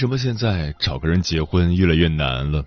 [0.00, 2.64] 什么现在找个人结婚越来越难了？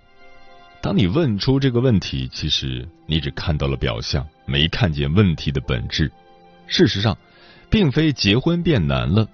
[0.80, 6.12] 当你问出这个问题，其实你只看到了表象，没看见问题的本质。
[6.68, 7.18] 事实上，
[7.68, 9.26] 并非结婚变难了。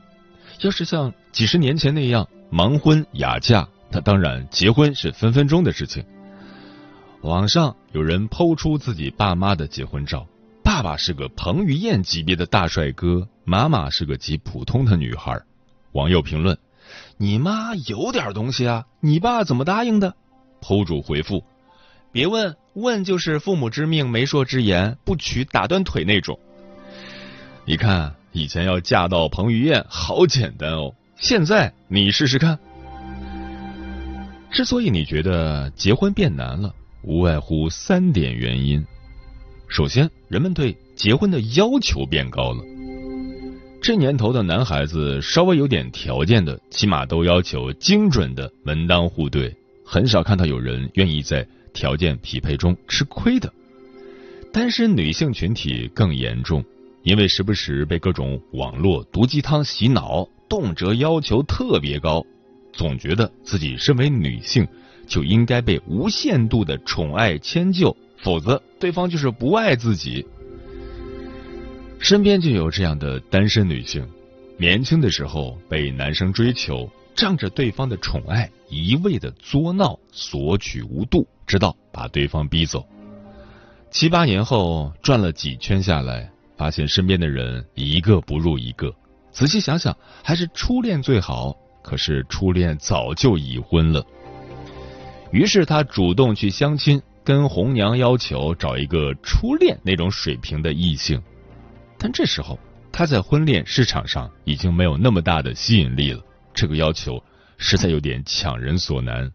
[0.63, 6.03] 要是像几十年前那样盲婚哑嫁，那当然结婚是分分钟的事情。
[7.21, 10.27] 网上有人抛出自己爸妈的结婚照，
[10.65, 15.39] 爸爸是个彭于晏级别的大帅哥，妈妈是个极普通的女孩。
[15.93, 16.57] 网友评论。
[17.17, 18.87] 你妈有点东西啊！
[19.01, 20.15] 你爸怎么答应的？
[20.61, 21.45] 剖主回复：
[22.13, 26.39] 别问，问就是父母之命，媒妁之言，不娶打断腿那种。
[27.65, 32.59] 你看，以前要嫁到彭于晏好简单哦，现在你试试看。
[34.51, 38.85] 之所以你觉得结婚变难了，无外乎三点原因：
[39.69, 42.65] 首先，人们对结婚的要求变高了。
[43.83, 53.51] 这年头的男孩子，稍微有点条件的，起码都要求精准的门当户对，很少看到有人愿意在条件匹配中吃亏的。
[54.53, 56.63] 单身女性群体更严重，
[57.05, 62.23] 因为时不时被各种网络毒鸡汤洗脑，动辄要求特别高，
[62.75, 64.69] 总觉得自己身为女性
[65.07, 70.27] 就应该被无限度的宠爱迁就，否则对方就是不爱自己。
[72.01, 74.05] 身边就有这样的单身女性，
[74.57, 82.85] 年轻的时候被男生追求，仗着对方的宠爱，一味的作闹，索取无度，直到把对方逼走。
[83.91, 88.93] 七八年后转了几圈下来，发现身边的人一个不如一个。
[89.31, 91.55] 仔细想想，还是初恋最好。
[91.83, 94.05] 可是初恋早就已婚了。
[95.33, 101.23] 于是他主动去相亲，跟红娘要求找一个初恋那种水平的异性。
[102.03, 102.59] 但这时候，
[102.91, 106.23] 他在婚恋市场上已经没有那么大的吸引力了。
[106.55, 107.23] 这个要求
[107.59, 109.31] 实在有点强人所难。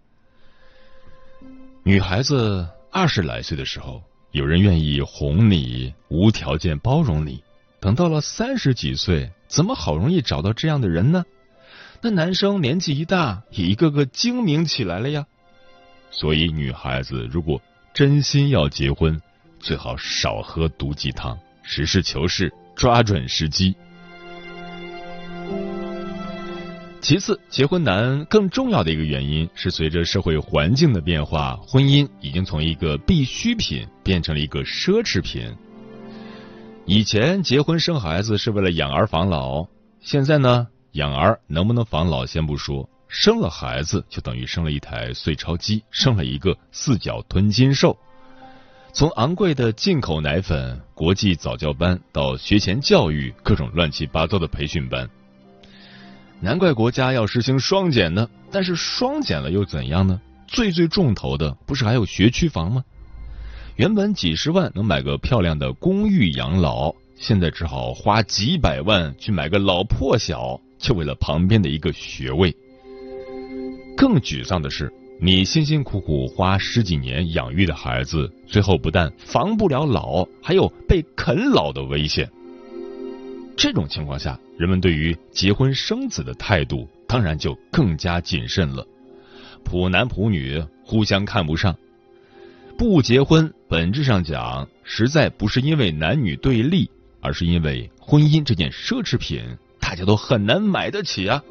[1.83, 7.43] 女孩子二十来岁的时候，有人愿意哄你，无条件包容你；
[7.79, 11.23] 等到了三十几岁，怎么好容易找到这样的人呢？
[12.01, 15.27] 那男生年纪一大，也一个个精明起来了呀。
[16.09, 17.61] 所以，女孩子如果
[17.93, 19.21] 真心要结婚，
[19.59, 21.37] 最好少喝毒鸡汤。
[21.65, 23.75] 实事求是，抓准时机。
[27.01, 35.51] 其次，结婚难更重要的一个原因是，随着社会环境的变化，婚姻已经从一个必需品变成了一个奢侈品。
[36.85, 39.67] 以前结婚生孩子是为了养儿防老，
[39.99, 47.95] 现在呢，养儿能不能防老先不说，生了孩子就等于生了一台碎钞机，生了一个四脚吞金兽。
[48.95, 55.09] 从昂贵的进口奶粉、国际早教班到学前教育，各种乱七八糟的培训班，
[56.39, 58.29] 难怪国家要实行双减呢。
[58.49, 60.21] 但是双减了又怎样呢？
[60.47, 62.85] 最最重头的不是还有学区房吗？
[63.75, 72.55] 原本几十万能买个漂亮的公寓养老，现在只好花几百万去买个老破小，就为了旁边的一个学位。
[73.97, 74.89] 更沮丧的是。
[75.17, 82.29] 你辛辛苦苦花十几年养育的孩子，最后不但防不了老，还有被啃老的危险。
[83.55, 88.85] 这种情况下，人们对于结婚生子的态度当然就更加谨慎了。
[89.63, 91.75] 普男普女互相看不上，
[92.77, 96.89] 不结婚本质上讲，实在不是因为男女对立，
[97.21, 99.41] 而是因为婚姻这件奢侈品，
[99.79, 101.41] 大家都很难买得起啊。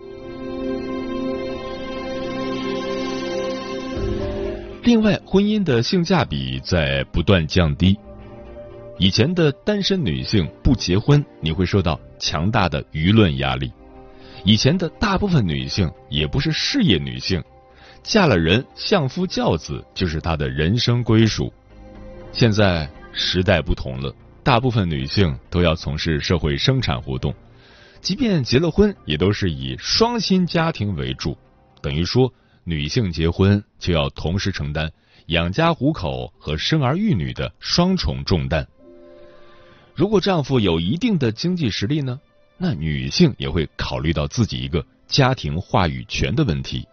[4.85, 7.99] 另外，婚姻的性价比在不断降低。
[8.99, 13.71] 以前的单身女性不结婚，你会受到强大的舆论压力；
[14.45, 17.43] 以前的大部分女性也不是事业女性，
[18.03, 21.51] 嫁了人相夫教子就是她的人生归属。
[22.31, 27.35] 现在时代不同了，大部分女性都要从事社会生产活动，
[28.03, 31.35] 即便结了婚，也都是以双薪家庭为主，
[31.81, 32.31] 等于说
[32.65, 34.91] 女性结婚就要同时承担
[35.27, 38.67] 养家糊口和生儿育女的双重重担。
[39.95, 42.19] 如果丈夫有一定的经济实力呢，
[42.59, 46.87] 那女性也会考虑到自己一个家庭话语权的问题。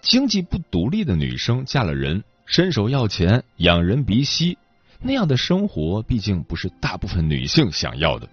[0.00, 4.56] 经济不独立的女生嫁了人，伸手要钱，仰人鼻息，
[5.00, 8.28] 那样的生活毕竟不是大部分女性想要的。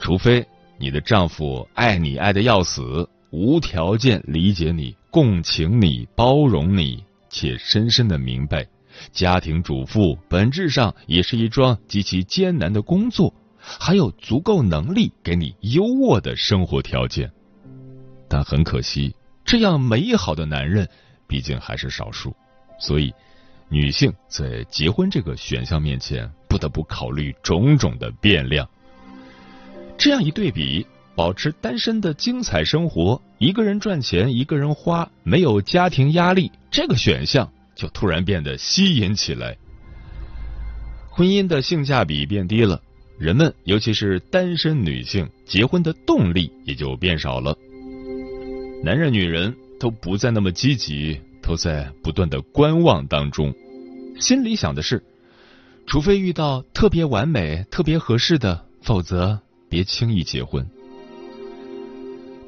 [0.00, 0.46] 除非
[0.78, 8.66] 你的丈夫爱你爱的要死，无条件理解你、共情你、包容你，且深深的明白。
[9.12, 17.30] 家庭主妇本质上也是一桩极其艰难的工作，还有足够能力给你优渥的生活条件。
[18.28, 19.14] 但很可惜，
[19.44, 20.88] 这样美好的男人
[21.26, 22.34] 毕竟还是少数，
[22.78, 23.14] 所以
[23.68, 28.68] 女性在结婚这个选项面前，不得不考虑种种的变量。
[29.96, 30.86] 这样一对比，
[31.18, 37.50] 保持单身的精彩生活，一个人赚钱，一个人花，没有家庭压力，这个选项。
[37.74, 39.56] 就突然变得吸引起来，
[41.10, 42.80] 婚姻的性价比变低了，
[43.18, 47.58] 人们尤其是单身女性结婚的动力也就变少了。
[48.84, 53.52] 男人、女人都不再那么积极，都在不断的观望当中，
[54.20, 55.02] 心里想的是，
[55.84, 60.64] 除非遇到特别完美、特别合适的，否则别轻易结婚。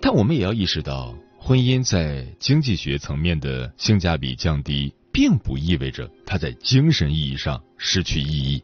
[0.00, 4.93] 但我们也要意识到，婚姻在经济学层面的性价比降低。
[5.12, 8.62] 并不意味着它在精神意义上失去意义。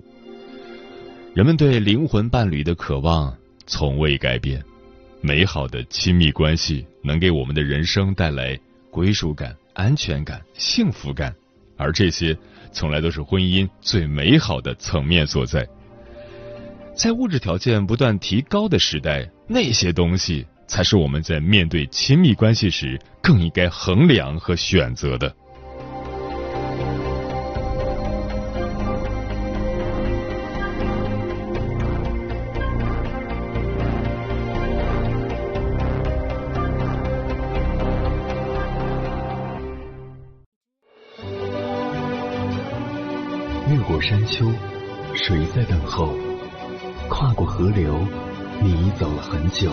[1.35, 3.37] 人们对灵魂伴侣的渴望
[3.67, 4.63] 从未改变，
[5.21, 8.57] 美好的亲密关系能给我们的人生带来
[8.93, 11.35] 归属感、安全感、幸福感，
[11.77, 12.37] 而这些
[12.73, 15.67] 从来都是婚姻最美好的层面所在。
[16.95, 25.35] 在物质条件不断提高的时代，那些东西才是我们在面对亲密关系时更应该衡量和选择的。
[43.69, 44.49] 越过山丘，
[45.15, 46.17] 谁在等候？
[47.09, 48.07] 跨过河流，
[48.63, 49.73] 你已走了很久。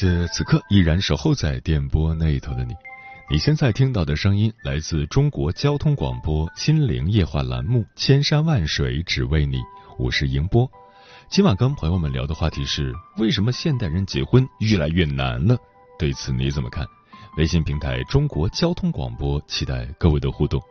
[0.00, 2.72] 谢此刻依然守候在电波那头的你。
[3.28, 9.56] 你现在听到的声音来自中国交通广播心灵夜话栏目《千山万水只为你》，
[9.98, 10.70] 我是迎波。
[11.28, 15.58] 今晚跟朋友们聊的话题是：为什么现代人结婚越来越难了？
[15.98, 16.86] 对此你怎么看？
[17.36, 20.62] 微信平台中国交通广播，期待各位的互动。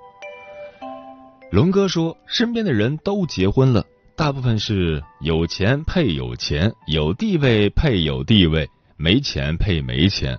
[1.51, 3.86] 龙哥说，身边的人都结婚了，
[4.16, 8.70] 大部分是有钱配有钱，有地位配有地位。
[8.98, 10.38] 没钱配没钱，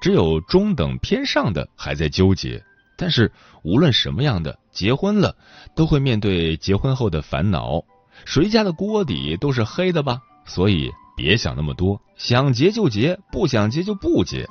[0.00, 2.62] 只有中等偏上的还在纠结。
[2.96, 3.32] 但是
[3.64, 5.36] 无论什么样的结婚了，
[5.74, 7.82] 都会面对结婚后的烦恼。
[8.24, 10.20] 谁家的锅底都是黑的吧？
[10.46, 14.46] 所以别想那么多，想结就结，不想结就不结。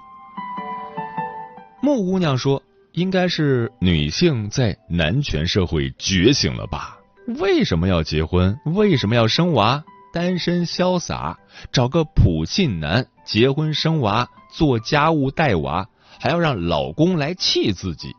[1.81, 2.61] 木姑娘说
[2.93, 6.97] ：“应该是女性在男权社会觉醒了吧？
[7.39, 8.57] 为什么要结婚？
[8.65, 9.83] 为什么要生娃？
[10.13, 11.37] 单身潇洒，
[11.71, 15.87] 找个普信男。”结婚生娃，做家务带娃，
[16.19, 18.13] 还要让老公来气自己。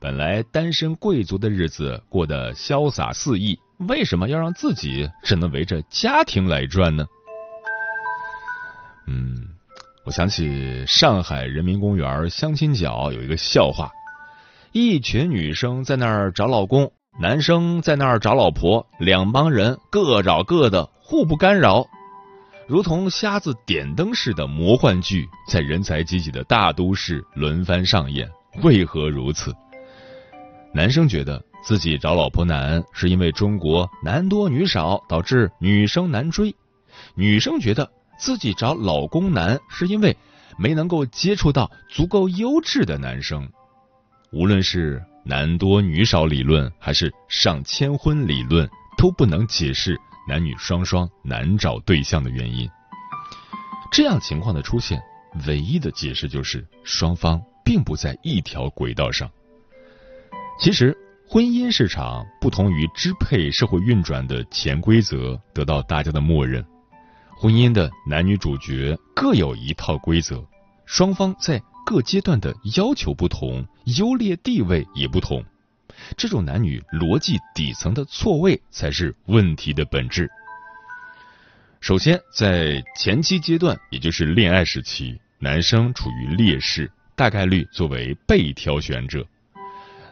[0.00, 7.06] 本来单身贵族的日子过得潇洒肆意，为什么要让自己只能围着家庭来转呢？
[9.06, 9.46] 嗯，
[10.06, 13.90] 我想起上海人民公园相亲角有一个笑话：
[14.72, 21.86] 一群女生在那儿找老公，男生在那儿找老婆，两帮人各找各的，互不干扰。
[22.66, 28.28] 如同瞎子点灯似的魔幻剧，在人才济济的大都市轮番上演，
[28.64, 29.54] 为何如此？
[30.74, 36.52] 男生觉得自己找老婆难是因为中国男多女少导致女生难追，
[37.14, 40.16] 女生觉得自己找老公难是因为
[40.58, 43.48] 没能够接触到足够优质的男生。
[44.32, 52.68] 无论是男多女少理论，还是上千婚理论，都不能解释男女双双难找对象的原因。
[53.90, 55.00] 这样情况的出现，
[55.46, 59.30] 唯一的解释就是双方并不在一条轨道上。
[60.58, 60.96] 其实，
[61.28, 66.64] 婚姻市场不同于支配社会运转的潜规则得到大家的默认。
[67.38, 70.44] 婚姻的男女主角各有一套规则，
[70.86, 73.66] 双方在各阶段的要求不同，
[73.98, 75.44] 优劣地位也不同。
[76.16, 80.30] 这种男女逻辑底层的错位才是问题的本质。
[81.80, 89.26] 首先，在前期阶段，也就是恋爱时期，男生处于劣势，大概率作为被挑选者。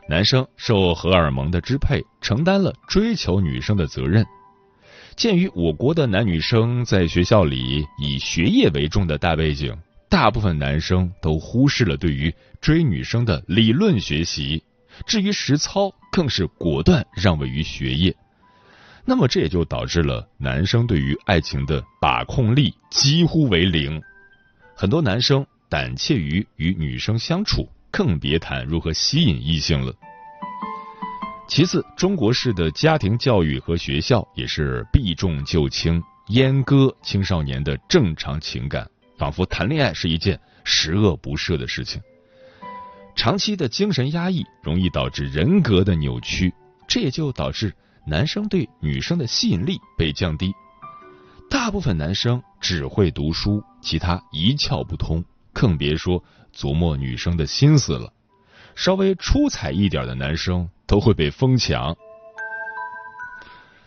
[0.07, 4.25] 男生受荷尔蒙的支配，承担了追求女生的责任。
[5.17, 9.77] 鉴于我国的男女生在学校里以学业为重的大背景，
[10.09, 14.63] 大部分男生都忽视了对于追女生的理论学习，
[15.07, 18.15] 至于实操，更是果断让位于学业。
[19.05, 24.03] 那么这也就导致了男生对于爱情的把控力几乎为零，
[24.75, 27.69] 很多男生胆怯于与女生相处。
[27.97, 29.95] 更别谈如何吸引异性了。
[31.47, 42.03] 其次，中国式的家庭教育和学校也是避重就轻，阉割青少年的正常情感，仿佛谈恋爱是一件十恶不赦的事情。
[43.17, 46.53] 长期的精神压抑容易导致人格的扭曲，
[46.89, 47.75] 这也就导致
[48.07, 50.53] 男生对女生的吸引力被降低。
[51.49, 56.23] 大部分男生只会读书，其他一窍不通，更别说。
[56.57, 58.13] 琢磨女生的心思了，
[58.77, 61.97] 稍微出彩一点的男生都会被疯抢。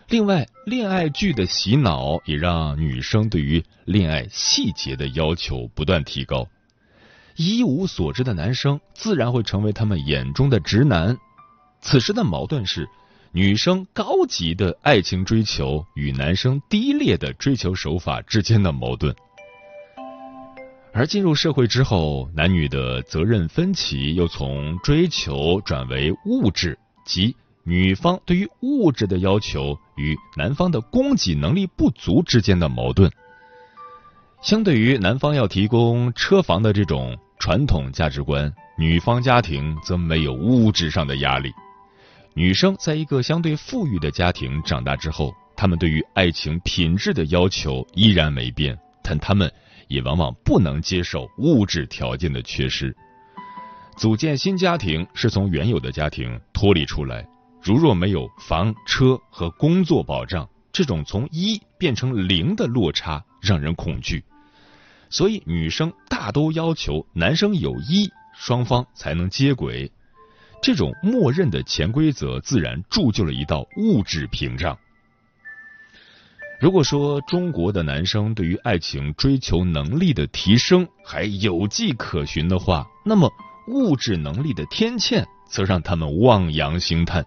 [0.09, 6.45] 另外，恋爱剧的洗脑也让女生对于恋爱细节的要求不断提高，
[7.37, 11.15] 一无所知的男生自然会成为他们眼中的直男。
[11.81, 12.89] 此时的矛盾是，
[13.31, 19.15] 女生高级的爱情追求与男生低劣的追求手法之间的矛盾。
[20.93, 33.11] 而进入社会之后，男女的责任分歧又从追求转为物质，即女方对于物质的要求与男方的供给能力不足之间的矛盾。
[34.41, 41.51] 相对于男方要提供车房的这种传统价值观，女方家庭则没有物质上的压力。
[42.33, 49.51] 女生在一个相对富裕的家庭长大之后，她们对于爱情品质的要求依然没变，但她们。
[49.89, 52.93] 也往往不能接受物质条件的缺失。
[53.95, 57.25] 组建新家庭是从原有的家庭脱离出来，
[57.63, 64.21] 如若没有房车和工作保障，这种从一变成零的落差让人恐惧。
[65.09, 69.91] 所以，女生大都要求男生有一，双方才能接轨。
[70.61, 74.77] 这种默认的潜规则，自然铸就了一道物质屏障。
[76.59, 83.31] 如果说中国的男生对于爱情追求能力的提升还有迹可循的话，那么
[83.67, 87.23] 物质能力的天堑则让他们望洋兴叹。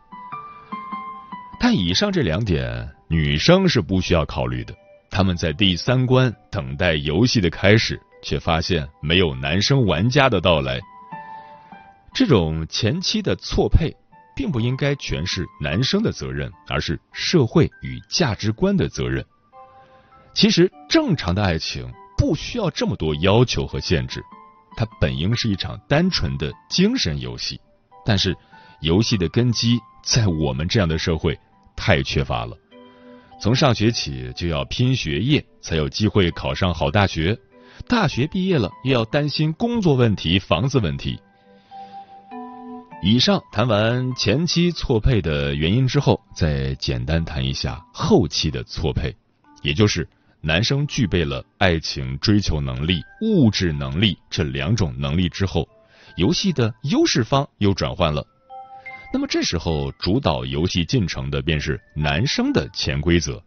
[1.60, 4.74] 但以上这两点，女生是不需要考虑的。
[5.10, 10.80] 他们在第三关等待游戏的开始，却发现没有男生玩家的到来。
[12.14, 13.94] 这种前期的错配。
[14.32, 19.22] 并不应该全是男生的责任，而是社会与价值观的责任。
[20.32, 24.24] 其实，正常的爱情不需要这么多要求和限制，
[24.78, 27.60] 它本应是一场单纯的精神游戏。
[28.02, 28.34] 但是，
[28.80, 31.38] 游戏的根基在我们这样的社会
[31.76, 32.56] 太缺乏了。
[33.40, 37.34] 从上学起就要拼学业，才有机会考上好大学；
[37.88, 41.18] 大学毕业了，又要担心工作问题、房子问题。
[43.02, 49.16] 以上谈完前期错配的原因之后，再简单谈一下后期的错配，
[49.62, 50.06] 也就是
[50.42, 55.66] 男生具备了爱情追求能力、物质能力这两种能力之后，
[56.16, 58.22] 游戏的优势方又转换了。
[59.12, 63.42] 那么这时候主导游戏进程的便是男生的潜规则。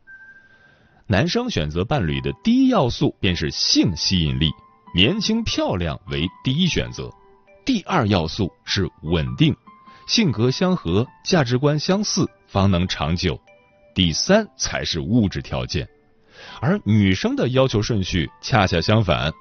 [1.07, 4.49] 男生选择伴侣的第一要素便是性吸引力，
[4.95, 7.09] 年轻漂亮为第一选择。
[7.65, 9.55] 第二要素是稳定，
[10.07, 13.39] 性格相合，价值观相似，方能长久。
[13.95, 15.87] 第三才是物质条件，
[16.59, 19.31] 而女生的要求顺序恰恰相反。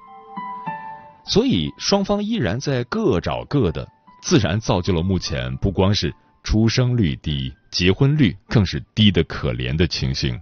[1.25, 3.87] 所以双方依然在各找各的，
[4.23, 10.41] 自然造就了目前不光是出生率低，结婚率更是低的可怜的情形。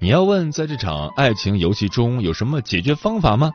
[0.00, 3.50] 你要问，在这场爱情游戏中有什么解决方法吗？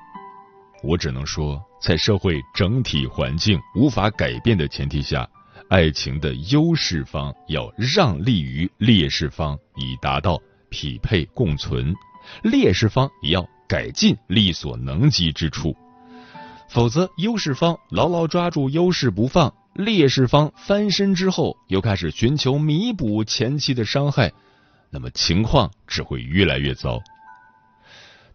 [0.83, 5.25] 我只能说，在社会整体环境无法改变的前提下，
[5.69, 10.37] 爱情的优势方要让利于劣势方，以达到
[10.69, 11.93] 匹配共存；
[12.43, 15.73] 劣势方也要改进力所能及之处，
[16.71, 24.31] 否则优势方牢牢抓住优势不放，劣势方翻身之后又开始寻求弥补前期的伤害，
[24.89, 27.01] 那么情况只会越来越糟。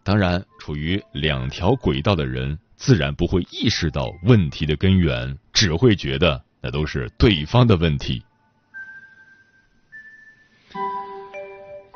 [0.03, 8.23] 当然，处于两条轨道的人自然不会意识到问题的根源，只会觉得那都是对方的问题。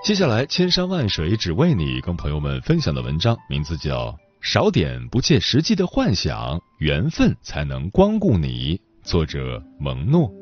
[0.03, 4.07] 接下来，千山万水只为你，跟朋友们分享的文章名字叫
[4.41, 8.75] 《少点不切实际的幻想，缘分才能光顾你》，
[9.07, 10.33] 作者蒙诺。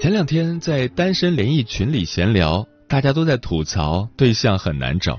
[0.00, 5.18] 前两天在单身联谊群里闲聊，大家都在吐槽对象很难找。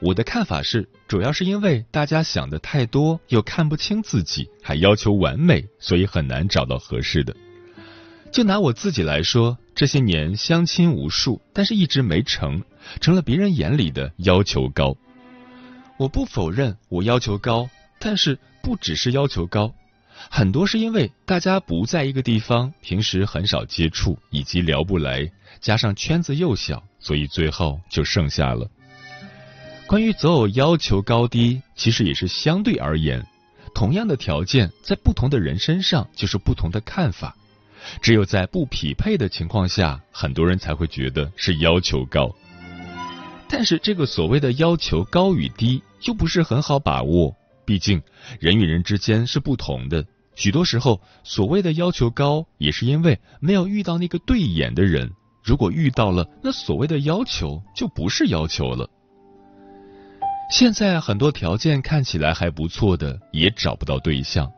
[0.00, 7.36] 我的看法是，主要是因为大家想的太多，又看不清自己，还要求完美，所以很难找到合适的。
[8.32, 12.62] 就拿我自己来说，这些年相亲无数，但是一直没成，
[13.00, 14.96] 成了别人眼里的要求高。
[15.98, 19.74] 我不否认我要求高，但是不只是要求高。
[20.30, 25.30] 很多是因为大家不在一个地方，平时很少接触，以及聊不来，
[25.60, 28.70] 加上圈子又小，所以最后就剩下了。
[29.90, 33.26] 关于择偶要求高低，其实也是相对而言，
[33.74, 37.34] 同样的条件，在不同的人身上就是不同的看法。
[38.00, 42.32] 只有在不匹配的情况下，很多人才会觉得是要求高。
[43.48, 47.34] 但是这个所谓的要求高与低，又不是很好把握。
[47.64, 48.00] 毕竟，
[48.38, 50.06] 人与人之间是不同的。
[50.36, 55.10] 许多时候，所谓的要求高，也是因为没有遇到那个对眼的人。
[55.42, 58.88] 如果遇到了，那所谓的要求就不是要求了。
[60.50, 64.50] 现在很多条件看起来还不错的，也找不到对象。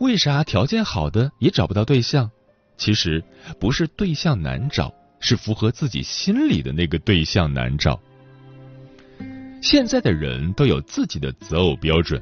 [0.00, 2.28] 为啥条件好的也找不到对象？
[2.76, 3.22] 其实
[3.60, 8.00] 不是对象难找，是符合自己心里的那个对象难找。
[9.62, 12.20] 现在的人都有自己的择偶标准。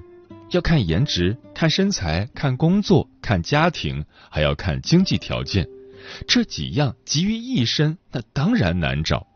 [0.50, 5.66] 要看颜值，看身材，看工作，看家庭，还要看经济条件，
[6.28, 9.26] 这几样集于一身，那当然难找。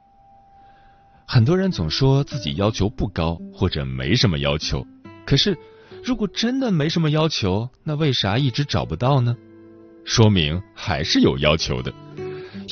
[1.26, 4.86] 很多人总说自己要求不高，或者没什么要求，
[5.24, 5.56] 可是
[6.04, 9.36] 如果真的没什么要求，那为啥一直找不到呢？
[10.04, 11.92] 说明还是有要求的。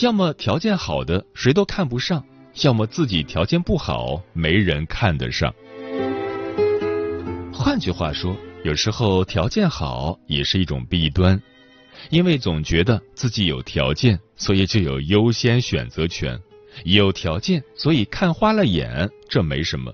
[0.02, 2.24] 要么条件好的谁都看不上，
[2.62, 5.52] 要么自己条件不好，没人看得上。
[7.52, 11.40] 换句话说，有时候条件好也是一种弊端，
[12.10, 16.36] 因为总觉得自己有条件，所以就有优先选择权；
[16.84, 19.92] 有条件，所以看花了眼，这没什么；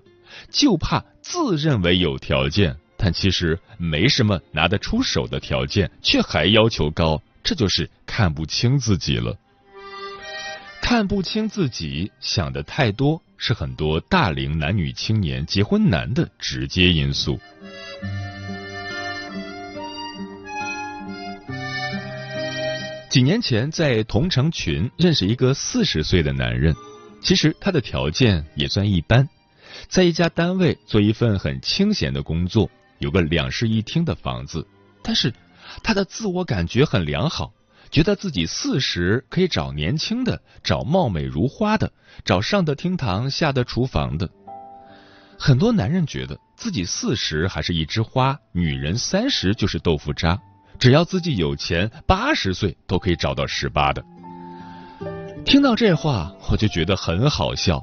[0.50, 9.36] 就怕自认为有条件，但其实没什么拿得出手的条件，却还要求高，这就是看不清自己了。
[10.80, 17.38] 看不清自己，想的太多，是很多大龄男女青年结婚难的直接因素。
[23.18, 26.72] 几年前在同城群认识一个四十岁的男人，
[27.20, 29.28] 其实他的条件也算一般，
[29.88, 34.64] 在一家单位做一份很清闲的工作，有个两室一厅的房子，
[35.02, 35.34] 但是
[35.82, 37.52] 他的自我感觉很良好，
[37.90, 41.90] 觉得自己四十可以找年轻的，找貌美如花的，
[42.24, 44.30] 找上得厅堂下得厨房的。
[45.36, 50.40] 很多男人觉得自己四十还是一枝花，女人三十就是豆腐渣。
[50.78, 54.04] 只要自己有钱，八十岁都可以找到十八的。
[55.44, 57.82] 听到这话，我就觉得很好笑。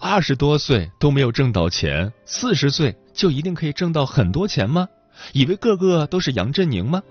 [0.00, 4.88] 二十多岁都没有挣到钱，四十岁就一定可以挣到很多钱吗？
[5.32, 7.02] 以为个个都是杨振宁吗？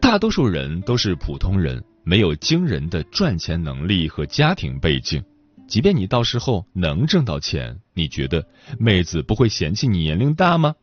[0.00, 5.22] 大多数人都是普通人，没有惊人的赚钱能力和家庭背景。
[5.66, 8.44] 即便你到时候能挣到钱，你觉得
[8.78, 10.74] 妹子不会嫌弃你年龄大吗？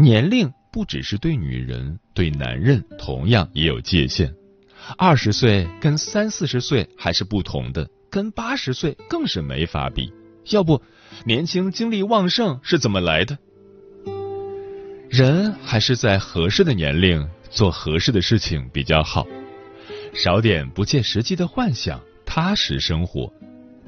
[0.00, 0.52] 年龄。
[0.74, 4.34] 不只是对女人，对男人同样也有界限。
[4.98, 10.12] 二十岁跟三四十岁还是不同的，跟八十岁更是没法比。
[10.50, 10.82] 要不，
[11.24, 13.38] 年轻精力旺盛是怎么来的？
[15.08, 19.24] 人还是在合适的年龄做合适的事情比较好，
[20.12, 23.32] 少点不切实际的幻想，踏实生活。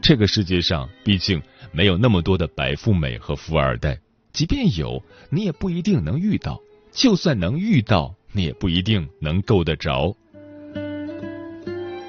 [0.01, 3.99] 这个世界上毕竟没有那么多的白富美和富二代，
[4.33, 6.61] 即便有，你也不一定能遇到；
[6.97, 10.17] 就算能遇到，你也不一定能够得着。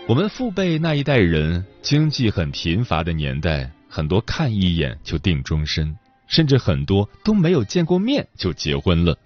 [0.08, 5.94] 我们父辈那一代人，经济很贫乏的年代，很多看一眼就定终身，
[6.28, 9.18] 甚至很多都没有见过面就结婚了。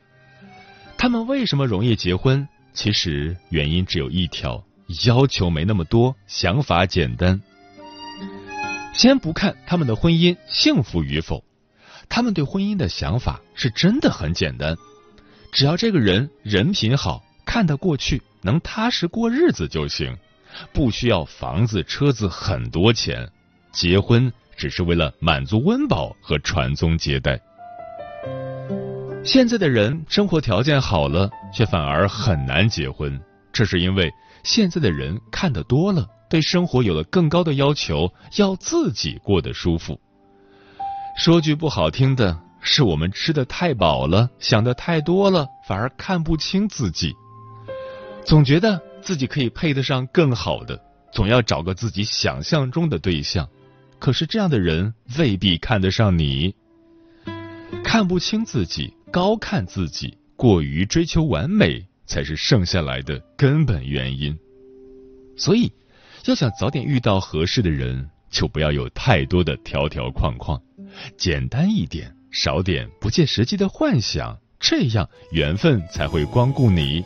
[0.97, 2.47] 他们为什么容易结婚？
[2.74, 4.63] 其实原因只有一条：
[5.06, 7.39] 要求没那么多，想法简单。
[8.93, 11.43] 先不看他们的婚姻幸福与否，
[12.10, 14.76] 他们对婚姻的想法是真的很简单，
[15.51, 20.15] 只要这个人人品好，看得过去，能踏实过日子就行，
[20.71, 23.27] 不需要房子车子很多钱，
[23.71, 27.39] 结婚只是为了满足温饱和传宗接代。
[29.23, 33.19] 现在的人生活条件好了，却反而很难结婚，
[33.51, 34.09] 这是因为
[34.43, 36.07] 现在的人看得多了。
[36.29, 39.99] 对生活有了更高的要求，要自己过得舒服。
[41.17, 47.13] 说句不好听的，是我们吃的太饱了，想的太多了，反而看不清自己。
[48.24, 50.80] 总觉得自己可以配得上更好的，
[51.12, 53.50] 总要找个自己想象中的对象。
[54.00, 56.56] 可是这样的人未必看得上你。
[57.84, 64.38] 看不清自己，高看自己，过于追求完美，才是剩下来的根本原因。
[65.36, 65.71] 所以。
[66.26, 70.62] 要想早点遇到合适的人，就不要有太多的条条框框，
[71.17, 77.04] 简单一点，少点不切实际的幻想，这样缘分才会光顾你。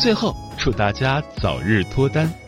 [0.00, 2.39] 最后，祝大家早日脱单。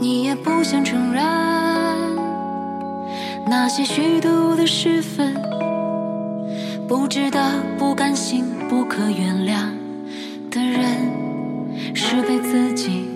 [0.00, 1.24] 你也不想承认
[3.46, 5.34] 那些虚度的时分
[6.86, 7.40] 不值得
[7.76, 9.68] 不甘心不可原谅
[10.50, 13.07] 的人是被自己